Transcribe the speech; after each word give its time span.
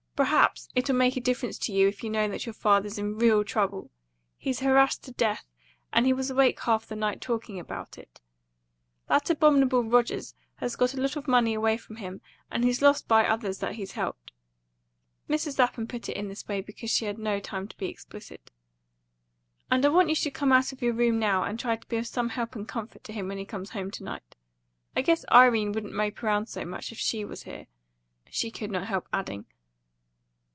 "Perhaps 0.13 0.69
it'll 0.75 0.95
make 0.95 1.17
a 1.17 1.19
difference 1.19 1.57
to 1.57 1.73
you 1.73 1.87
if 1.87 2.03
you 2.03 2.09
know 2.11 2.27
that 2.27 2.45
your 2.45 2.53
father's 2.53 2.99
in 2.99 3.17
REAL 3.17 3.43
trouble. 3.43 3.89
He's 4.37 4.59
harassed 4.59 5.03
to 5.05 5.11
death, 5.13 5.45
and 5.91 6.05
he 6.05 6.13
was 6.13 6.29
awake 6.29 6.59
half 6.59 6.85
the 6.85 6.95
night, 6.95 7.21
talking 7.21 7.59
about 7.59 7.97
it. 7.97 8.21
That 9.07 9.31
abominable 9.31 9.83
Rogers 9.83 10.35
has 10.57 10.75
got 10.75 10.93
a 10.93 11.01
lot 11.01 11.15
of 11.15 11.27
money 11.27 11.55
away 11.55 11.75
from 11.75 11.95
him; 11.95 12.21
and 12.51 12.63
he's 12.63 12.83
lost 12.83 13.07
by 13.07 13.25
others 13.25 13.57
that 13.59 13.73
he's 13.77 13.93
helped," 13.93 14.31
Mrs. 15.27 15.57
Lapham 15.57 15.87
put 15.87 16.07
it 16.07 16.15
in 16.15 16.27
this 16.27 16.47
way 16.47 16.61
because 16.61 16.91
she 16.91 17.05
had 17.05 17.17
no 17.17 17.39
time 17.39 17.67
to 17.67 17.77
be 17.77 17.87
explicit, 17.87 18.51
"and 19.71 19.83
I 19.83 19.89
want 19.89 20.09
you 20.09 20.13
should 20.13 20.35
come 20.35 20.51
out 20.51 20.71
of 20.71 20.83
your 20.83 20.93
room 20.93 21.17
now, 21.17 21.45
and 21.45 21.59
try 21.59 21.77
to 21.77 21.87
be 21.87 21.97
of 21.97 22.05
some 22.05 22.29
help 22.29 22.55
and 22.55 22.67
comfort 22.67 23.03
to 23.05 23.13
him 23.13 23.27
when 23.27 23.39
he 23.39 23.45
comes 23.45 23.71
home 23.71 23.89
to 23.89 24.03
night. 24.03 24.35
I 24.95 25.01
guess 25.01 25.25
Irene 25.31 25.71
wouldn't 25.71 25.93
mope 25.95 26.21
round 26.21 26.45
much, 26.67 26.91
if 26.91 26.99
she 26.99 27.25
was 27.25 27.41
here," 27.41 27.65
she 28.29 28.51
could 28.51 28.69
not 28.69 28.85
help 28.85 29.07
adding. 29.11 29.45